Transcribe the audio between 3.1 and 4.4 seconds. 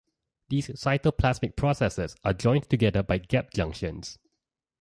gap junctions.